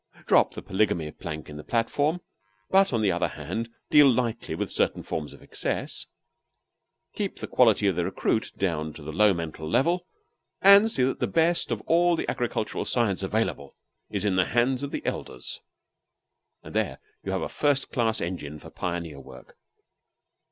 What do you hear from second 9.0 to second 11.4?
the low mental level, and see that the